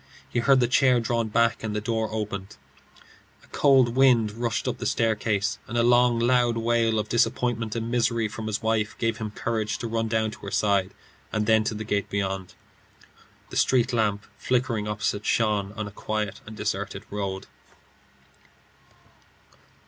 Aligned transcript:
He 0.27 0.39
heard 0.39 0.59
the 0.59 0.67
chair 0.67 0.99
drawn 0.99 1.27
back, 1.27 1.61
and 1.61 1.75
the 1.75 1.79
door 1.79 2.09
opened. 2.11 2.57
A 3.43 3.47
cold 3.49 3.95
wind 3.95 4.31
rushed 4.31 4.67
up 4.67 4.79
the 4.79 4.87
staircase, 4.87 5.59
and 5.67 5.77
a 5.77 5.83
long 5.83 6.17
loud 6.17 6.57
wail 6.57 6.97
of 6.97 7.07
disappointment 7.07 7.75
and 7.75 7.91
misery 7.91 8.27
from 8.27 8.47
his 8.47 8.63
wife 8.63 8.97
gave 8.97 9.17
him 9.19 9.29
courage 9.29 9.77
to 9.77 9.85
run 9.87 10.07
down 10.07 10.31
to 10.31 10.39
her 10.39 10.49
side, 10.49 10.95
and 11.31 11.45
then 11.45 11.63
to 11.65 11.75
the 11.75 11.83
gate 11.83 12.09
beyond. 12.09 12.55
The 13.51 13.57
street 13.57 13.93
lamp 13.93 14.25
flickering 14.39 14.87
opposite 14.87 15.23
shone 15.27 15.71
on 15.73 15.85
a 15.87 15.91
quiet 15.91 16.41
and 16.47 16.57
deserted 16.57 17.03
road. 17.11 17.45